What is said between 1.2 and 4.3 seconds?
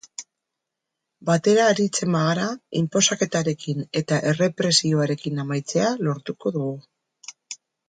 Batera aritzen bagara, inposaketarekin eta